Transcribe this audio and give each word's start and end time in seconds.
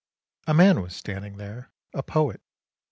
A 0.47 0.53
man 0.55 0.81
was 0.81 0.95
standing 0.95 1.37
there, 1.37 1.69
a 1.93 2.01
poet. 2.01 2.41